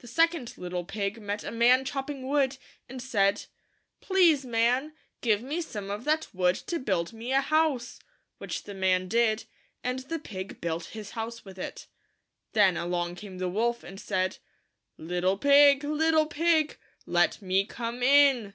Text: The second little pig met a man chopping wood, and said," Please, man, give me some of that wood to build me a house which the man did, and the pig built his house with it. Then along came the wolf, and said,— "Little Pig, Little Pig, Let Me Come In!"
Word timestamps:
The 0.00 0.06
second 0.06 0.58
little 0.58 0.84
pig 0.84 1.18
met 1.18 1.42
a 1.42 1.50
man 1.50 1.86
chopping 1.86 2.28
wood, 2.28 2.58
and 2.90 3.00
said," 3.00 3.46
Please, 4.02 4.44
man, 4.44 4.92
give 5.22 5.40
me 5.40 5.62
some 5.62 5.90
of 5.90 6.04
that 6.04 6.28
wood 6.34 6.56
to 6.66 6.78
build 6.78 7.14
me 7.14 7.32
a 7.32 7.40
house 7.40 7.98
which 8.36 8.64
the 8.64 8.74
man 8.74 9.08
did, 9.08 9.46
and 9.82 10.00
the 10.00 10.18
pig 10.18 10.60
built 10.60 10.88
his 10.92 11.12
house 11.12 11.42
with 11.46 11.58
it. 11.58 11.86
Then 12.52 12.76
along 12.76 13.14
came 13.14 13.38
the 13.38 13.48
wolf, 13.48 13.82
and 13.82 13.98
said,— 13.98 14.36
"Little 14.98 15.38
Pig, 15.38 15.82
Little 15.84 16.26
Pig, 16.26 16.76
Let 17.06 17.40
Me 17.40 17.64
Come 17.64 18.02
In!" 18.02 18.52